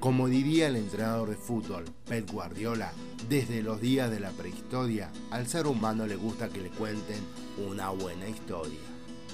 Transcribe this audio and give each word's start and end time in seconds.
Como 0.00 0.28
diría 0.28 0.68
el 0.68 0.76
entrenador 0.76 1.28
de 1.28 1.36
fútbol, 1.36 1.84
Pep 2.08 2.30
Guardiola, 2.30 2.90
desde 3.28 3.62
los 3.62 3.82
días 3.82 4.10
de 4.10 4.18
la 4.18 4.30
prehistoria, 4.30 5.10
al 5.30 5.46
ser 5.46 5.66
humano 5.66 6.06
le 6.06 6.16
gusta 6.16 6.48
que 6.48 6.62
le 6.62 6.70
cuenten 6.70 7.20
una 7.68 7.90
buena 7.90 8.26
historia. 8.26 8.80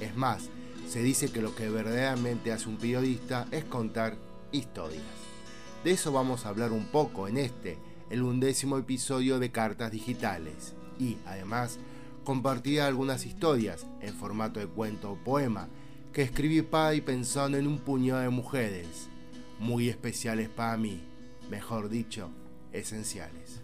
Es 0.01 0.17
más, 0.17 0.49
se 0.89 1.05
dice 1.05 1.31
que 1.31 1.41
lo 1.41 1.55
que 1.55 1.69
verdaderamente 1.69 2.51
hace 2.51 2.69
un 2.69 2.79
periodista 2.79 3.47
es 3.53 3.65
contar 3.65 4.17
historias. 4.51 5.05
De 5.85 5.93
eso 5.93 6.11
vamos 6.11 6.45
a 6.45 6.49
hablar 6.49 6.73
un 6.73 6.87
poco 6.87 7.29
en 7.29 7.37
este, 7.37 7.79
el 8.11 8.23
undécimo 8.23 8.77
episodio 8.77 9.39
de 9.39 9.53
Cartas 9.53 9.93
Digitales. 9.93 10.75
Y, 10.99 11.17
además, 11.27 11.79
compartir 12.25 12.81
algunas 12.81 13.25
historias 13.25 13.87
en 14.01 14.13
formato 14.13 14.59
de 14.59 14.67
cuento 14.67 15.13
o 15.13 15.17
poema 15.17 15.69
que 16.13 16.23
escribí 16.23 16.63
para 16.63 16.95
y 16.95 17.03
pensando 17.03 17.57
en 17.57 17.69
un 17.69 17.79
puñado 17.79 18.23
de 18.23 18.31
mujeres 18.31 19.11
muy 19.59 19.89
especiales 19.89 20.49
para 20.49 20.77
mí, 20.77 21.03
mejor 21.51 21.89
dicho, 21.89 22.31
esenciales. 22.73 23.63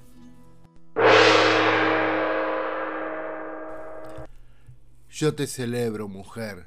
Yo 5.10 5.34
te 5.34 5.46
celebro, 5.46 6.08
mujer, 6.08 6.66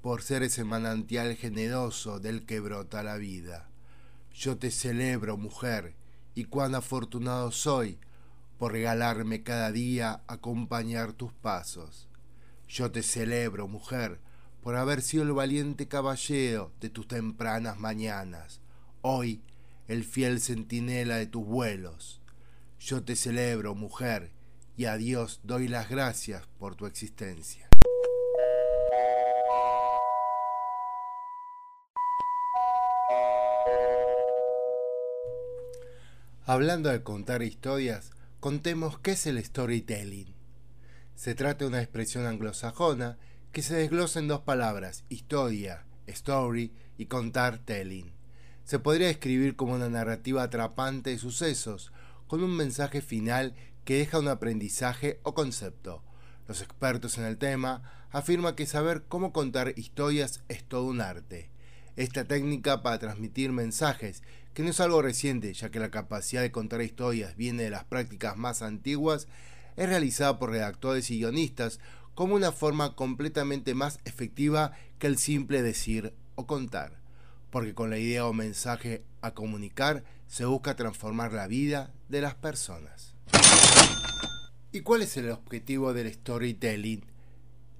por 0.00 0.22
ser 0.22 0.42
ese 0.42 0.64
manantial 0.64 1.36
generoso 1.36 2.20
del 2.20 2.46
que 2.46 2.60
brota 2.60 3.02
la 3.02 3.16
vida. 3.16 3.68
Yo 4.32 4.56
te 4.56 4.70
celebro, 4.70 5.36
mujer, 5.36 5.94
y 6.34 6.44
cuán 6.44 6.74
afortunado 6.74 7.50
soy 7.50 7.98
por 8.58 8.72
regalarme 8.72 9.42
cada 9.42 9.72
día 9.72 10.22
acompañar 10.26 11.12
tus 11.12 11.32
pasos. 11.32 12.08
Yo 12.68 12.90
te 12.90 13.02
celebro, 13.02 13.68
mujer, 13.68 14.20
por 14.62 14.76
haber 14.76 15.02
sido 15.02 15.24
el 15.24 15.32
valiente 15.32 15.88
caballero 15.88 16.72
de 16.80 16.88
tus 16.88 17.08
tempranas 17.08 17.78
mañanas, 17.78 18.60
hoy 19.00 19.42
el 19.88 20.04
fiel 20.04 20.40
centinela 20.40 21.16
de 21.16 21.26
tus 21.26 21.44
vuelos. 21.44 22.20
Yo 22.78 23.02
te 23.02 23.16
celebro, 23.16 23.74
mujer, 23.74 24.30
y 24.76 24.84
a 24.84 24.96
Dios 24.96 25.40
doy 25.42 25.66
las 25.66 25.90
gracias 25.90 26.46
por 26.58 26.76
tu 26.76 26.86
existencia. 26.86 27.68
Hablando 36.44 36.90
de 36.90 37.02
contar 37.02 37.42
historias, 37.42 38.10
contemos 38.38 38.98
qué 39.00 39.12
es 39.12 39.26
el 39.26 39.44
storytelling. 39.44 40.34
Se 41.14 41.34
trata 41.34 41.64
de 41.64 41.68
una 41.68 41.82
expresión 41.82 42.26
anglosajona 42.26 43.18
que 43.52 43.62
se 43.62 43.76
desglosa 43.76 44.18
en 44.18 44.28
dos 44.28 44.40
palabras, 44.40 45.04
historia, 45.10 45.84
story 46.06 46.72
y 46.96 47.06
contar 47.06 47.58
telling. 47.58 48.10
Se 48.64 48.78
podría 48.78 49.08
describir 49.08 49.56
como 49.56 49.74
una 49.74 49.90
narrativa 49.90 50.42
atrapante 50.42 51.10
de 51.10 51.18
sucesos, 51.18 51.92
con 52.26 52.42
un 52.42 52.56
mensaje 52.56 53.02
final 53.02 53.54
que 53.84 53.98
deja 53.98 54.18
un 54.18 54.28
aprendizaje 54.28 55.20
o 55.22 55.34
concepto. 55.34 56.02
Los 56.48 56.62
expertos 56.62 57.18
en 57.18 57.24
el 57.24 57.36
tema 57.36 57.82
afirman 58.10 58.54
que 58.54 58.64
saber 58.64 59.04
cómo 59.06 59.34
contar 59.34 59.74
historias 59.76 60.42
es 60.48 60.64
todo 60.64 60.84
un 60.84 61.02
arte. 61.02 61.50
Esta 61.96 62.24
técnica 62.24 62.82
para 62.82 62.98
transmitir 62.98 63.52
mensajes, 63.52 64.22
que 64.54 64.62
no 64.62 64.70
es 64.70 64.80
algo 64.80 65.02
reciente, 65.02 65.52
ya 65.52 65.70
que 65.70 65.78
la 65.78 65.90
capacidad 65.90 66.40
de 66.40 66.52
contar 66.52 66.80
historias 66.80 67.36
viene 67.36 67.64
de 67.64 67.70
las 67.70 67.84
prácticas 67.84 68.38
más 68.38 68.62
antiguas, 68.62 69.28
es 69.76 69.88
realizada 69.88 70.38
por 70.38 70.50
redactores 70.50 71.10
y 71.10 71.18
guionistas 71.18 71.80
como 72.14 72.34
una 72.34 72.52
forma 72.52 72.94
completamente 72.94 73.74
más 73.74 74.00
efectiva 74.04 74.72
que 74.98 75.06
el 75.06 75.18
simple 75.18 75.62
decir 75.62 76.14
o 76.34 76.46
contar, 76.46 76.98
porque 77.50 77.74
con 77.74 77.90
la 77.90 77.98
idea 77.98 78.26
o 78.26 78.32
mensaje 78.32 79.04
a 79.20 79.32
comunicar 79.32 80.04
se 80.26 80.44
busca 80.44 80.76
transformar 80.76 81.32
la 81.32 81.46
vida 81.46 81.92
de 82.08 82.20
las 82.20 82.34
personas. 82.34 83.14
¿Y 84.72 84.80
cuál 84.80 85.02
es 85.02 85.16
el 85.16 85.30
objetivo 85.30 85.92
del 85.92 86.12
storytelling? 86.12 87.04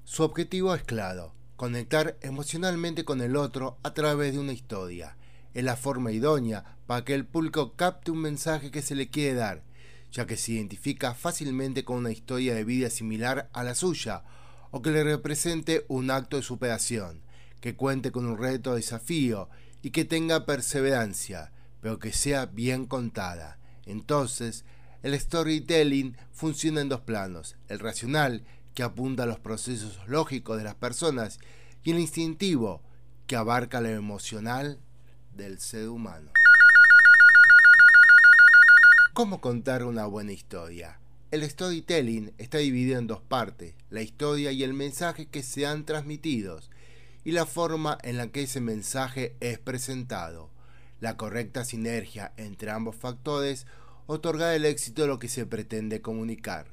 Su 0.04 0.22
objetivo 0.25 0.75
es 0.75 0.82
claro, 0.82 1.34
conectar 1.56 2.19
emocionalmente 2.20 3.04
con 3.04 3.20
el 3.22 3.37
otro 3.37 3.78
a 3.82 3.94
través 3.94 4.34
de 4.34 4.41
una 4.41 4.53
historia. 4.53 5.16
Es 5.54 5.64
la 5.64 5.76
forma 5.76 6.12
idónea 6.12 6.76
para 6.87 7.04
que 7.04 7.14
el 7.14 7.25
público 7.25 7.72
capte 7.76 8.10
un 8.10 8.19
mensaje 8.19 8.70
que 8.70 8.82
se 8.82 8.94
le 8.94 9.09
quiere 9.09 9.34
dar 9.34 9.62
ya 10.12 10.26
que 10.26 10.36
se 10.36 10.52
identifica 10.52 11.14
fácilmente 11.14 11.84
con 11.84 11.96
una 11.96 12.12
historia 12.12 12.54
de 12.54 12.64
vida 12.64 12.90
similar 12.90 13.48
a 13.52 13.64
la 13.64 13.74
suya, 13.74 14.22
o 14.70 14.82
que 14.82 14.90
le 14.90 15.02
represente 15.02 15.84
un 15.88 16.10
acto 16.10 16.36
de 16.36 16.42
superación, 16.42 17.22
que 17.60 17.74
cuente 17.74 18.12
con 18.12 18.26
un 18.26 18.38
reto 18.38 18.72
o 18.72 18.74
desafío 18.74 19.48
y 19.82 19.90
que 19.90 20.04
tenga 20.04 20.46
perseverancia, 20.46 21.52
pero 21.80 21.98
que 21.98 22.12
sea 22.12 22.46
bien 22.46 22.86
contada. 22.86 23.58
Entonces, 23.86 24.64
el 25.02 25.18
storytelling 25.18 26.16
funciona 26.30 26.80
en 26.80 26.88
dos 26.88 27.00
planos, 27.00 27.56
el 27.68 27.80
racional, 27.80 28.44
que 28.74 28.82
apunta 28.82 29.24
a 29.24 29.26
los 29.26 29.40
procesos 29.40 29.98
lógicos 30.06 30.58
de 30.58 30.64
las 30.64 30.74
personas, 30.74 31.40
y 31.82 31.90
el 31.90 31.98
instintivo, 31.98 32.82
que 33.26 33.36
abarca 33.36 33.80
lo 33.80 33.88
emocional 33.88 34.78
del 35.34 35.58
ser 35.58 35.88
humano. 35.88 36.30
¿Cómo 39.14 39.42
contar 39.42 39.84
una 39.84 40.06
buena 40.06 40.32
historia? 40.32 40.98
El 41.30 41.42
storytelling 41.42 42.32
está 42.38 42.56
dividido 42.56 42.98
en 42.98 43.06
dos 43.06 43.20
partes, 43.20 43.74
la 43.90 44.00
historia 44.00 44.52
y 44.52 44.62
el 44.62 44.72
mensaje 44.72 45.26
que 45.26 45.42
se 45.42 45.66
han 45.66 45.84
transmitido, 45.84 46.60
y 47.22 47.32
la 47.32 47.44
forma 47.44 47.98
en 48.04 48.16
la 48.16 48.28
que 48.28 48.44
ese 48.44 48.62
mensaje 48.62 49.36
es 49.40 49.58
presentado. 49.58 50.48
La 50.98 51.18
correcta 51.18 51.66
sinergia 51.66 52.32
entre 52.38 52.70
ambos 52.70 52.96
factores 52.96 53.66
otorga 54.06 54.54
el 54.54 54.64
éxito 54.64 55.02
de 55.02 55.08
lo 55.08 55.18
que 55.18 55.28
se 55.28 55.44
pretende 55.44 56.00
comunicar. 56.00 56.68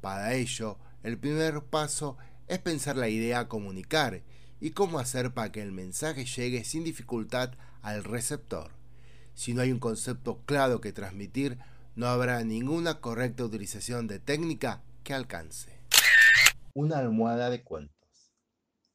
Para 0.00 0.34
ello, 0.34 0.78
el 1.02 1.18
primer 1.18 1.60
paso 1.60 2.16
es 2.46 2.60
pensar 2.60 2.94
la 2.94 3.08
idea 3.08 3.40
a 3.40 3.48
comunicar 3.48 4.22
y 4.60 4.70
cómo 4.70 5.00
hacer 5.00 5.34
para 5.34 5.50
que 5.50 5.60
el 5.60 5.72
mensaje 5.72 6.24
llegue 6.24 6.62
sin 6.62 6.84
dificultad 6.84 7.54
al 7.82 8.04
receptor. 8.04 8.70
Si 9.34 9.54
no 9.54 9.62
hay 9.62 9.72
un 9.72 9.80
concepto 9.80 10.40
claro 10.46 10.80
que 10.80 10.92
transmitir, 10.92 11.58
no 11.94 12.06
habrá 12.06 12.42
ninguna 12.44 13.00
correcta 13.00 13.44
utilización 13.44 14.06
de 14.06 14.20
técnica 14.20 14.82
que 15.02 15.14
alcance. 15.14 15.80
Una 16.74 16.98
almohada 16.98 17.50
de 17.50 17.62
cuentos. 17.64 18.32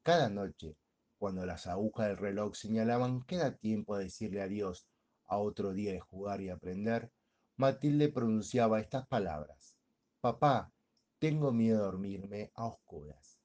Cada 0.02 0.30
noche, 0.30 0.78
cuando 1.18 1.46
las 1.46 1.68
agujas 1.68 2.08
del 2.08 2.18
reloj 2.18 2.56
señalaban 2.56 3.24
que 3.24 3.36
era 3.36 3.58
tiempo 3.58 3.98
de 3.98 4.06
decirle 4.06 4.42
adiós 4.42 4.88
a 5.28 5.38
otro 5.38 5.74
día 5.74 5.92
de 5.92 6.00
jugar 6.00 6.42
y 6.42 6.50
aprender, 6.50 7.12
Matilde 7.58 8.10
pronunciaba 8.10 8.80
estas 8.80 9.08
palabras. 9.08 9.76
Papá, 10.22 10.72
tengo 11.20 11.52
miedo 11.52 11.78
de 11.78 11.84
dormirme 11.84 12.52
a 12.56 12.66
oscuras. 12.66 13.40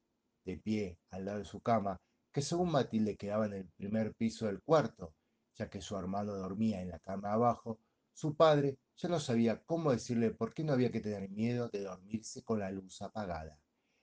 De 0.45 0.59
pie, 0.59 0.99
al 1.11 1.25
lado 1.25 1.39
de 1.39 1.45
su 1.45 1.61
cama, 1.61 2.01
que 2.33 2.43
según 2.43 2.73
Matilde 2.73 3.17
quedaba 3.17 3.47
en 3.47 3.55
el 3.55 3.69
primer 3.77 4.15
piso 4.15 4.47
del 4.47 4.63
cuarto, 4.63 5.15
ya 5.57 5.69
que 5.69 5.81
su 5.81 5.97
hermano 5.97 6.35
dormía 6.35 6.81
en 6.81 6.91
la 6.91 6.99
cama 6.99 7.33
abajo, 7.33 7.81
su 8.13 8.37
padre 8.37 8.79
ya 8.97 9.09
no 9.09 9.19
sabía 9.19 9.63
cómo 9.65 9.93
decirle 9.93 10.31
por 10.31 10.53
qué 10.53 10.63
no 10.63 10.73
había 10.73 10.91
que 10.91 11.01
tener 11.01 11.31
miedo 11.31 11.69
de 11.69 11.83
dormirse 11.83 12.43
con 12.43 12.61
la 12.61 12.71
luz 12.71 13.01
apagada. 13.03 13.59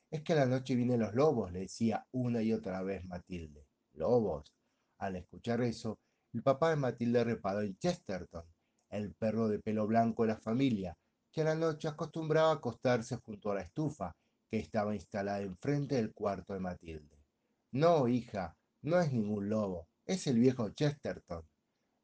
Es 0.09 0.23
que 0.23 0.33
a 0.33 0.37
la 0.37 0.45
noche 0.45 0.75
vienen 0.75 1.01
los 1.01 1.13
lobos, 1.13 1.51
le 1.51 1.59
decía 1.59 2.05
una 2.11 2.41
y 2.41 2.53
otra 2.53 2.81
vez 2.81 3.05
Matilde. 3.05 3.67
¿Lobos? 3.93 4.53
Al 4.99 5.17
escuchar 5.17 5.61
eso, 5.61 5.99
el 6.33 6.41
papá 6.41 6.69
de 6.71 6.77
Matilde 6.77 7.23
reparó 7.23 7.61
en 7.61 7.77
Chesterton, 7.77 8.45
el 8.89 9.13
perro 9.13 9.47
de 9.47 9.59
pelo 9.59 9.85
blanco 9.85 10.23
de 10.23 10.29
la 10.29 10.37
familia, 10.37 10.97
que 11.31 11.41
a 11.41 11.45
la 11.45 11.55
noche 11.55 11.87
acostumbraba 11.87 12.49
a 12.49 12.55
acostarse 12.55 13.17
junto 13.17 13.51
a 13.51 13.55
la 13.55 13.61
estufa 13.61 14.15
que 14.49 14.59
estaba 14.59 14.95
instalada 14.95 15.41
enfrente 15.41 15.95
del 15.95 16.13
cuarto 16.13 16.53
de 16.53 16.59
Matilde. 16.59 17.23
No, 17.71 18.07
hija, 18.07 18.57
no 18.81 18.99
es 18.99 19.11
ningún 19.11 19.49
lobo, 19.49 19.87
es 20.05 20.25
el 20.27 20.39
viejo 20.39 20.69
Chesterton. 20.69 21.43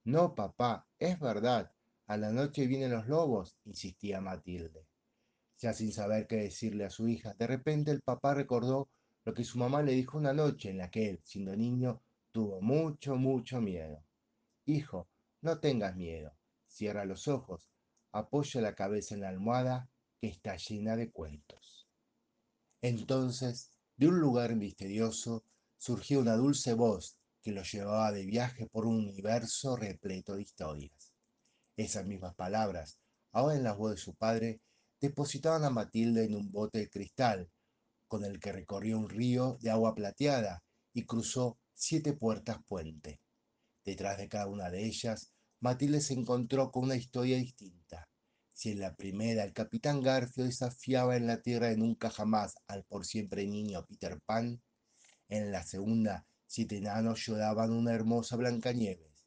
No, 0.05 0.35
papá, 0.35 0.85
es 0.99 1.19
verdad, 1.19 1.72
a 2.07 2.17
la 2.17 2.31
noche 2.31 2.67
vienen 2.67 2.91
los 2.91 3.07
lobos, 3.07 3.57
insistía 3.65 4.21
Matilde. 4.21 4.85
Ya 5.59 5.73
sin 5.73 5.93
saber 5.93 6.27
qué 6.27 6.35
decirle 6.37 6.85
a 6.85 6.89
su 6.89 7.07
hija, 7.07 7.33
de 7.35 7.47
repente 7.47 7.91
el 7.91 8.01
papá 8.01 8.33
recordó 8.33 8.89
lo 9.25 9.33
que 9.33 9.45
su 9.45 9.57
mamá 9.57 9.81
le 9.81 9.93
dijo 9.93 10.17
una 10.17 10.33
noche 10.33 10.69
en 10.69 10.79
la 10.79 10.89
que 10.91 11.09
él, 11.09 11.21
siendo 11.23 11.55
niño, 11.55 12.01
tuvo 12.31 12.61
mucho, 12.61 13.15
mucho 13.15 13.61
miedo. 13.61 14.03
Hijo, 14.65 15.07
no 15.41 15.59
tengas 15.59 15.95
miedo. 15.95 16.33
Cierra 16.67 17.05
los 17.05 17.27
ojos, 17.27 17.69
apoya 18.11 18.59
la 18.59 18.75
cabeza 18.75 19.15
en 19.15 19.21
la 19.21 19.29
almohada 19.29 19.89
que 20.19 20.27
está 20.27 20.57
llena 20.57 20.95
de 20.95 21.11
cuentos. 21.11 21.87
Entonces, 22.81 23.71
de 23.95 24.07
un 24.07 24.19
lugar 24.19 24.55
misterioso, 24.55 25.45
surgió 25.77 26.19
una 26.19 26.35
dulce 26.35 26.73
voz 26.73 27.17
que 27.41 27.51
lo 27.51 27.63
llevaba 27.63 28.11
de 28.11 28.25
viaje 28.25 28.67
por 28.67 28.85
un 28.85 29.07
universo 29.07 29.75
repleto 29.75 30.35
de 30.35 30.41
historias. 30.41 31.12
Esas 31.75 32.05
mismas 32.05 32.35
palabras, 32.35 32.99
ahora 33.31 33.55
en 33.55 33.63
la 33.63 33.73
voz 33.73 33.91
de 33.91 33.97
su 33.97 34.13
padre, 34.15 34.61
depositaban 35.01 35.63
a 35.63 35.69
Matilde 35.69 36.23
en 36.23 36.35
un 36.35 36.51
bote 36.51 36.79
de 36.79 36.89
cristal, 36.89 37.49
con 38.07 38.23
el 38.23 38.39
que 38.39 38.51
recorrió 38.51 38.99
un 38.99 39.09
río 39.09 39.57
de 39.59 39.71
agua 39.71 39.95
plateada 39.95 40.63
y 40.93 41.05
cruzó 41.05 41.57
siete 41.73 42.13
puertas 42.13 42.59
puente. 42.67 43.19
Detrás 43.83 44.17
de 44.19 44.29
cada 44.29 44.47
una 44.47 44.69
de 44.69 44.85
ellas 44.85 45.33
Matilde 45.59 45.99
se 46.01 46.13
encontró 46.13 46.71
con 46.71 46.83
una 46.83 46.95
historia 46.95 47.37
distinta. 47.37 48.07
Si 48.51 48.71
en 48.71 48.79
la 48.79 48.95
primera 48.95 49.43
el 49.43 49.53
capitán 49.53 50.01
Garfio 50.01 50.43
desafiaba 50.43 51.15
en 51.15 51.25
la 51.25 51.41
tierra 51.41 51.69
de 51.69 51.77
nunca 51.77 52.09
jamás 52.09 52.55
al 52.67 52.83
por 52.83 53.05
siempre 53.05 53.47
niño 53.47 53.83
Peter 53.87 54.19
Pan, 54.25 54.61
en 55.27 55.51
la 55.51 55.63
segunda 55.63 56.27
siete 56.45 56.77
enanos 56.77 57.25
lloraban 57.25 57.71
una 57.71 57.93
hermosa 57.93 58.35
Blancanieves. 58.35 59.25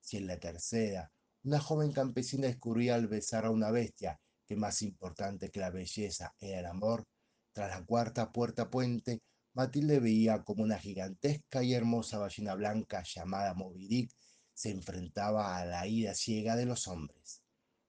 Si 0.00 0.18
en 0.18 0.28
la 0.28 0.38
tercera 0.38 1.10
una 1.44 1.60
joven 1.60 1.92
campesina 1.92 2.46
descubría 2.46 2.94
al 2.94 3.06
besar 3.08 3.46
a 3.46 3.50
una 3.50 3.70
bestia 3.70 4.20
que 4.46 4.56
más 4.56 4.82
importante 4.82 5.50
que 5.50 5.60
la 5.60 5.70
belleza 5.70 6.34
era 6.38 6.60
el 6.60 6.66
amor, 6.66 7.06
tras 7.52 7.70
la 7.70 7.84
cuarta 7.84 8.30
puerta 8.32 8.70
puente, 8.70 9.20
Matilde 9.54 9.98
veía 9.98 10.44
como 10.44 10.62
una 10.62 10.78
gigantesca 10.78 11.62
y 11.62 11.74
hermosa 11.74 12.18
ballena 12.18 12.54
blanca 12.54 13.02
llamada 13.02 13.54
Moby 13.54 14.08
se 14.54 14.70
enfrentaba 14.70 15.56
a 15.56 15.64
la 15.64 15.86
ira 15.86 16.14
ciega 16.14 16.54
de 16.56 16.66
los 16.66 16.86
hombres. 16.88 17.42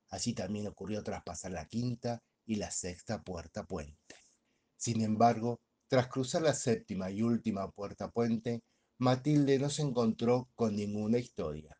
Así 0.09 0.33
también 0.33 0.67
ocurrió 0.67 1.03
tras 1.03 1.23
pasar 1.23 1.51
la 1.51 1.65
quinta 1.65 2.21
y 2.45 2.55
la 2.55 2.71
sexta 2.71 3.23
puerta 3.23 3.63
puente. 3.63 4.15
Sin 4.75 5.01
embargo, 5.01 5.61
tras 5.87 6.07
cruzar 6.07 6.41
la 6.41 6.53
séptima 6.53 7.11
y 7.11 7.21
última 7.21 7.69
puerta 7.69 8.09
puente, 8.09 8.63
Matilde 8.97 9.59
no 9.59 9.69
se 9.69 9.83
encontró 9.83 10.49
con 10.55 10.75
ninguna 10.75 11.19
historia. 11.19 11.78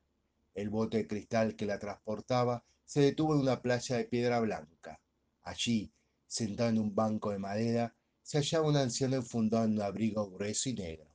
El 0.59 0.69
bote 0.69 0.97
de 0.97 1.07
cristal 1.07 1.55
que 1.55 1.65
la 1.65 1.79
transportaba 1.79 2.65
se 2.83 2.99
detuvo 2.99 3.33
en 3.33 3.39
una 3.39 3.61
playa 3.61 3.95
de 3.95 4.03
piedra 4.03 4.41
blanca. 4.41 4.99
Allí, 5.43 5.89
sentado 6.27 6.69
en 6.69 6.79
un 6.79 6.93
banco 6.93 7.31
de 7.31 7.39
madera, 7.39 7.95
se 8.21 8.39
hallaba 8.39 8.67
un 8.67 8.75
anciano 8.75 9.15
enfundado 9.15 9.63
en 9.63 9.75
un 9.75 9.81
abrigo 9.81 10.29
grueso 10.29 10.67
y 10.67 10.73
negro. 10.73 11.09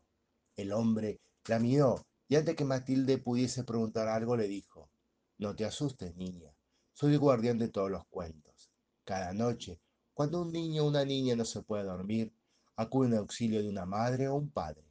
El 0.57 0.73
hombre 0.73 1.21
la 1.45 1.59
miró 1.59 2.07
y 2.27 2.37
antes 2.37 2.57
que 2.57 2.65
Matilde 2.65 3.19
pudiese 3.19 3.65
preguntar 3.65 4.09
algo 4.09 4.35
le 4.35 4.49
dijo, 4.49 4.89
No 5.37 5.55
te 5.55 5.67
asustes, 5.67 6.17
niña, 6.17 6.51
soy 6.95 7.13
el 7.13 7.19
guardián 7.19 7.59
de 7.59 7.69
todos 7.69 7.91
los 7.91 8.07
cuentos. 8.07 8.71
Cada 9.05 9.35
noche, 9.35 9.79
cuando 10.15 10.41
un 10.41 10.53
niño 10.53 10.85
o 10.85 10.89
una 10.89 11.05
niña 11.05 11.37
no 11.37 11.45
se 11.45 11.61
puede 11.61 11.85
dormir, 11.85 12.33
acude 12.77 13.09
en 13.09 13.19
auxilio 13.19 13.63
de 13.63 13.69
una 13.69 13.85
madre 13.85 14.27
o 14.27 14.37
un 14.37 14.49
padre. 14.49 14.87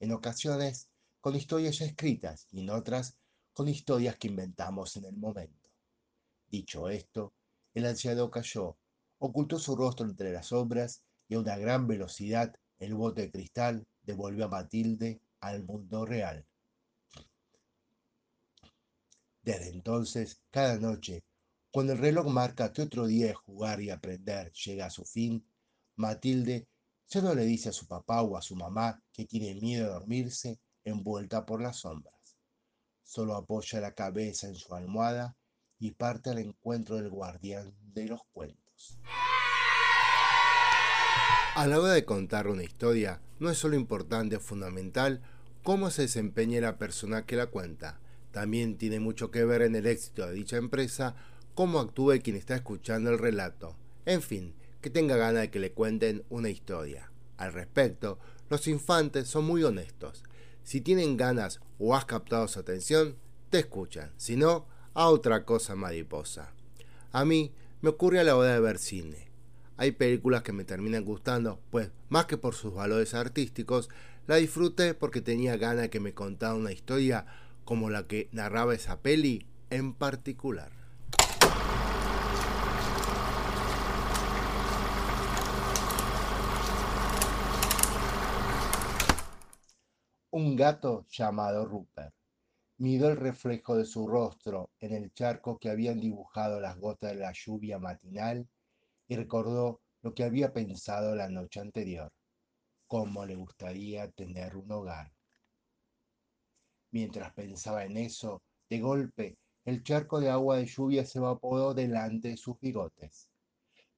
En 0.00 0.12
ocasiones, 0.12 0.88
con 1.20 1.36
historias 1.36 1.76
ya 1.76 1.84
escritas 1.84 2.46
y 2.50 2.60
en 2.60 2.70
otras, 2.70 3.18
con 3.58 3.66
historias 3.66 4.16
que 4.16 4.28
inventamos 4.28 4.96
en 4.98 5.06
el 5.06 5.16
momento. 5.16 5.68
Dicho 6.48 6.88
esto, 6.88 7.32
el 7.74 7.86
anciano 7.86 8.30
cayó, 8.30 8.78
ocultó 9.18 9.58
su 9.58 9.74
rostro 9.74 10.06
entre 10.06 10.32
las 10.32 10.46
sombras 10.46 11.02
y 11.26 11.34
a 11.34 11.40
una 11.40 11.56
gran 11.56 11.88
velocidad 11.88 12.54
el 12.78 12.94
bote 12.94 13.22
de 13.22 13.32
cristal 13.32 13.84
devolvió 14.00 14.44
a 14.44 14.48
Matilde 14.48 15.20
al 15.40 15.64
mundo 15.64 16.06
real. 16.06 16.46
Desde 19.42 19.70
entonces, 19.70 20.40
cada 20.52 20.78
noche, 20.78 21.24
cuando 21.72 21.94
el 21.94 21.98
reloj 21.98 22.28
marca 22.28 22.72
que 22.72 22.82
otro 22.82 23.08
día 23.08 23.26
de 23.26 23.34
jugar 23.34 23.80
y 23.80 23.90
aprender 23.90 24.52
llega 24.52 24.86
a 24.86 24.90
su 24.90 25.04
fin, 25.04 25.44
Matilde 25.96 26.68
ya 27.08 27.22
no 27.22 27.34
le 27.34 27.44
dice 27.44 27.70
a 27.70 27.72
su 27.72 27.88
papá 27.88 28.22
o 28.22 28.36
a 28.36 28.40
su 28.40 28.54
mamá 28.54 29.02
que 29.12 29.24
tiene 29.24 29.60
miedo 29.60 29.86
de 29.86 29.92
dormirse 29.94 30.60
envuelta 30.84 31.44
por 31.44 31.60
las 31.60 31.78
sombras. 31.78 32.17
Solo 33.08 33.36
apoya 33.36 33.80
la 33.80 33.94
cabeza 33.94 34.48
en 34.48 34.54
su 34.54 34.74
almohada 34.74 35.34
y 35.78 35.92
parte 35.92 36.28
al 36.28 36.36
encuentro 36.36 36.96
del 36.96 37.08
guardián 37.08 37.74
de 37.94 38.06
los 38.06 38.20
cuentos. 38.34 38.98
A 41.54 41.66
la 41.66 41.80
hora 41.80 41.94
de 41.94 42.04
contar 42.04 42.48
una 42.48 42.64
historia, 42.64 43.22
no 43.38 43.48
es 43.48 43.56
solo 43.56 43.76
importante 43.76 44.36
o 44.36 44.40
fundamental 44.40 45.22
cómo 45.62 45.88
se 45.88 46.02
desempeña 46.02 46.60
la 46.60 46.76
persona 46.76 47.24
que 47.24 47.36
la 47.36 47.46
cuenta, 47.46 47.98
también 48.30 48.76
tiene 48.76 49.00
mucho 49.00 49.30
que 49.30 49.46
ver 49.46 49.62
en 49.62 49.74
el 49.74 49.86
éxito 49.86 50.26
de 50.26 50.34
dicha 50.34 50.58
empresa 50.58 51.14
cómo 51.54 51.78
actúe 51.80 52.20
quien 52.22 52.36
está 52.36 52.56
escuchando 52.56 53.08
el 53.08 53.18
relato. 53.18 53.74
En 54.04 54.20
fin, 54.20 54.52
que 54.82 54.90
tenga 54.90 55.16
ganas 55.16 55.40
de 55.40 55.50
que 55.50 55.60
le 55.60 55.72
cuenten 55.72 56.24
una 56.28 56.50
historia. 56.50 57.10
Al 57.38 57.54
respecto, 57.54 58.18
los 58.50 58.68
infantes 58.68 59.28
son 59.28 59.46
muy 59.46 59.64
honestos. 59.64 60.24
Si 60.68 60.82
tienen 60.82 61.16
ganas 61.16 61.60
o 61.78 61.96
has 61.96 62.04
captado 62.04 62.46
su 62.46 62.60
atención, 62.60 63.16
te 63.48 63.60
escuchan. 63.60 64.12
Si 64.18 64.36
no, 64.36 64.66
a 64.92 65.08
otra 65.08 65.46
cosa 65.46 65.74
mariposa. 65.74 66.52
A 67.10 67.24
mí 67.24 67.54
me 67.80 67.88
ocurre 67.88 68.20
a 68.20 68.22
la 68.22 68.36
hora 68.36 68.52
de 68.52 68.60
ver 68.60 68.76
cine. 68.76 69.30
Hay 69.78 69.92
películas 69.92 70.42
que 70.42 70.52
me 70.52 70.66
terminan 70.66 71.06
gustando, 71.06 71.58
pues 71.70 71.90
más 72.10 72.26
que 72.26 72.36
por 72.36 72.54
sus 72.54 72.74
valores 72.74 73.14
artísticos, 73.14 73.88
la 74.26 74.36
disfruté 74.36 74.92
porque 74.92 75.22
tenía 75.22 75.56
ganas 75.56 75.84
de 75.84 75.88
que 75.88 76.00
me 76.00 76.12
contara 76.12 76.52
una 76.52 76.70
historia 76.70 77.24
como 77.64 77.88
la 77.88 78.06
que 78.06 78.28
narraba 78.32 78.74
esa 78.74 79.00
peli 79.00 79.46
en 79.70 79.94
particular. 79.94 80.77
Un 90.38 90.54
gato 90.54 91.04
llamado 91.10 91.66
Rupert 91.66 92.14
miró 92.76 93.08
el 93.08 93.16
reflejo 93.16 93.76
de 93.76 93.84
su 93.84 94.06
rostro 94.06 94.70
en 94.78 94.92
el 94.92 95.12
charco 95.12 95.58
que 95.58 95.68
habían 95.68 95.98
dibujado 95.98 96.60
las 96.60 96.78
gotas 96.78 97.10
de 97.10 97.18
la 97.18 97.32
lluvia 97.32 97.80
matinal 97.80 98.46
y 99.08 99.16
recordó 99.16 99.80
lo 100.00 100.14
que 100.14 100.22
había 100.22 100.52
pensado 100.52 101.16
la 101.16 101.28
noche 101.28 101.58
anterior, 101.58 102.12
cómo 102.86 103.26
le 103.26 103.34
gustaría 103.34 104.08
tener 104.12 104.56
un 104.56 104.70
hogar. 104.70 105.10
Mientras 106.92 107.32
pensaba 107.32 107.84
en 107.84 107.96
eso, 107.96 108.40
de 108.70 108.78
golpe, 108.78 109.38
el 109.64 109.82
charco 109.82 110.20
de 110.20 110.30
agua 110.30 110.58
de 110.58 110.66
lluvia 110.66 111.04
se 111.04 111.18
evaporó 111.18 111.74
delante 111.74 112.28
de 112.28 112.36
sus 112.36 112.60
bigotes. 112.60 113.28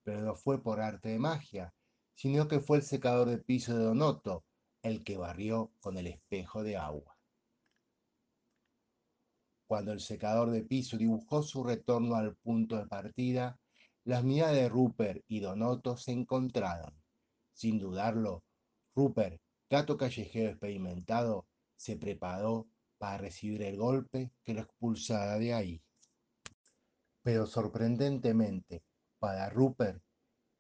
Pero 0.03 0.23
no 0.23 0.35
fue 0.35 0.63
por 0.63 0.81
arte 0.81 1.11
de 1.11 1.19
magia, 1.19 1.75
sino 2.15 2.49
que 2.49 2.61
fue 2.61 2.79
el 2.79 2.83
secador 2.83 3.29
de 3.29 3.37
piso 3.37 3.77
de 3.77 3.85
Donoto 3.85 4.43
el 4.83 5.05
que 5.05 5.17
barrió 5.17 5.73
con 5.81 5.97
el 5.99 6.07
espejo 6.07 6.63
de 6.63 6.77
agua. 6.77 7.17
Cuando 9.67 9.93
el 9.93 10.01
secador 10.01 10.51
de 10.51 10.63
piso 10.63 10.97
dibujó 10.97 11.43
su 11.43 11.63
retorno 11.63 12.17
al 12.17 12.35
punto 12.37 12.77
de 12.77 12.87
partida, 12.87 13.61
las 14.05 14.25
miradas 14.25 14.57
de 14.57 14.69
Rupert 14.69 15.23
y 15.29 15.41
Donoto 15.41 15.97
se 15.97 16.13
encontraron. 16.13 16.93
Sin 17.53 17.79
dudarlo, 17.79 18.43
Rupert, 18.95 19.41
gato 19.69 19.97
callejero 19.97 20.51
experimentado, 20.51 21.47
se 21.77 21.97
preparó 21.97 22.67
para 22.99 23.19
recibir 23.19 23.63
el 23.63 23.77
golpe 23.77 24.33
que 24.43 24.55
lo 24.55 24.63
expulsara 24.63 25.39
de 25.39 25.55
ahí. 25.55 25.83
Pero 27.23 27.47
sorprendentemente, 27.47 28.83
para 29.19 29.51
Rupert, 29.51 30.03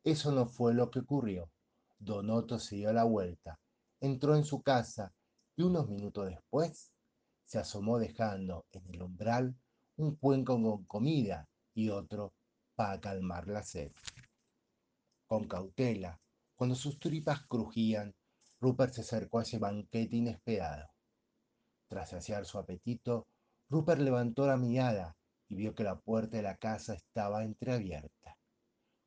eso 0.04 0.30
no 0.32 0.46
fue 0.46 0.72
lo 0.74 0.90
que 0.90 1.00
ocurrió. 1.00 1.50
Donoto 1.98 2.58
se 2.58 2.76
dio 2.76 2.92
la 2.92 3.04
vuelta, 3.04 3.58
entró 4.00 4.34
en 4.34 4.44
su 4.44 4.62
casa 4.62 5.14
y 5.56 5.62
unos 5.62 5.88
minutos 5.88 6.26
después 6.28 6.90
se 7.44 7.58
asomó 7.58 7.98
dejando 7.98 8.66
en 8.72 8.94
el 8.94 9.02
umbral 9.02 9.54
un 9.96 10.16
cuenco 10.16 10.54
con 10.60 10.84
comida 10.84 11.48
y 11.74 11.90
otro 11.90 12.32
para 12.74 13.00
calmar 13.00 13.46
la 13.48 13.62
sed. 13.62 13.92
Con 15.26 15.46
cautela, 15.46 16.18
cuando 16.56 16.74
sus 16.74 16.98
tripas 16.98 17.46
crujían, 17.46 18.14
Rupert 18.60 18.94
se 18.94 19.02
acercó 19.02 19.38
a 19.38 19.42
ese 19.42 19.58
banquete 19.58 20.16
inesperado. 20.16 20.90
Tras 21.88 22.10
saciar 22.10 22.46
su 22.46 22.58
apetito, 22.58 23.26
Rupert 23.68 24.00
levantó 24.00 24.46
la 24.46 24.56
mirada 24.56 25.16
y 25.48 25.56
vio 25.56 25.74
que 25.74 25.84
la 25.84 25.98
puerta 25.98 26.36
de 26.36 26.42
la 26.42 26.56
casa 26.56 26.94
estaba 26.94 27.42
entreabierta. 27.42 28.38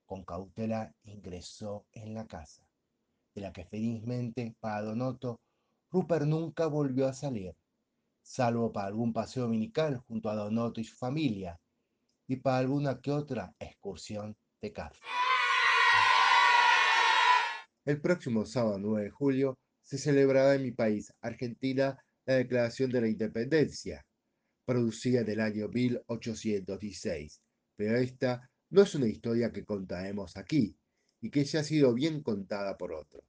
Con 0.06 0.24
cautela 0.24 0.94
ingresó 1.04 1.86
en 1.94 2.14
la 2.14 2.28
casa, 2.28 2.68
de 3.34 3.42
la 3.42 3.52
que 3.52 3.66
felizmente 3.66 4.56
para 4.60 4.82
Donoto, 4.82 5.40
Rupert 5.92 6.25
nunca 6.25 6.68
volvió 6.68 7.08
a 7.08 7.13
salir, 7.13 7.54
salvo 8.22 8.72
para 8.72 8.88
algún 8.88 9.13
paseo 9.13 9.44
dominical 9.44 9.98
junto 10.08 10.30
a 10.30 10.36
Donoto 10.36 10.82
y 10.82 10.84
su 10.84 10.96
familia, 10.96 11.60
y 12.28 12.38
para 12.38 12.60
alguna 12.60 13.00
que 13.02 13.12
otra 13.12 13.54
excursión 13.60 14.36
de 14.62 14.72
café. 14.72 15.00
El 17.86 18.00
próximo 18.00 18.46
sábado 18.46 18.80
9 18.80 19.04
de 19.04 19.10
julio 19.10 19.58
se 19.84 19.98
celebrará 19.98 20.56
en 20.56 20.63
mi 20.63 20.72
país, 20.72 21.13
Argentina, 21.22 21.98
la 22.25 22.36
Declaración 22.36 22.90
de 22.90 23.02
la 23.02 23.10
Independencia, 23.10 24.06
producida 24.66 25.22
en 25.22 25.30
el 25.30 25.42
año 25.42 25.68
1816. 25.68 27.42
Pero 27.75 27.98
esta 27.98 28.50
no 28.70 28.84
es 28.84 28.96
una 28.96 29.08
historia 29.08 29.52
que 29.52 29.66
contaremos 29.66 30.38
aquí 30.38 30.78
y 31.24 31.30
que 31.30 31.46
ya 31.46 31.62
ha 31.62 31.63
sido 31.63 31.94
bien 31.94 32.22
contada 32.22 32.77
por 32.77 32.92
otros. 32.94 33.24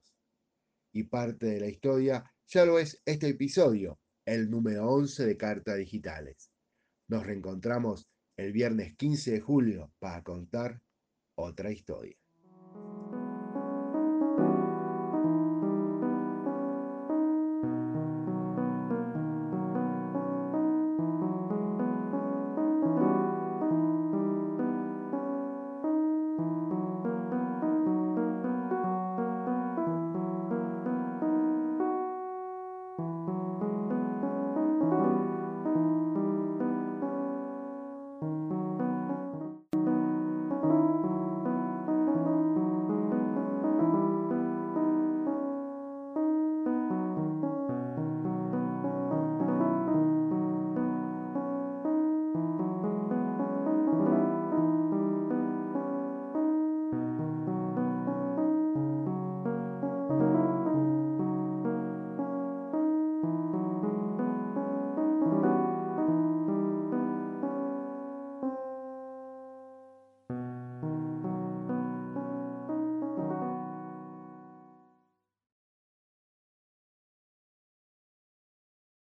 Y 0.91 1.03
parte 1.03 1.45
de 1.45 1.61
la 1.61 1.67
historia 1.67 2.29
ya 2.45 2.65
lo 2.65 2.77
es 2.77 3.01
este 3.05 3.29
episodio, 3.29 4.01
el 4.25 4.49
número 4.49 4.89
11 4.89 5.25
de 5.25 5.37
Cartas 5.37 5.77
Digitales. 5.77 6.51
Nos 7.07 7.25
reencontramos 7.25 8.05
el 8.35 8.51
viernes 8.51 8.97
15 8.97 9.31
de 9.31 9.39
julio 9.39 9.93
para 9.97 10.21
contar 10.23 10.81
otra 11.35 11.71
historia. 11.71 12.17